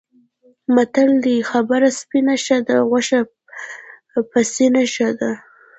[0.75, 3.19] متل دی: خبره سپینه ښه ده، غوښه
[4.31, 5.31] پسینه ښه ده.